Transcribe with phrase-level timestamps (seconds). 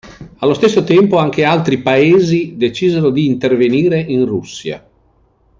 [0.37, 4.83] Allo stesso tempo anche altri Paesi decisero di intervenire in Russia.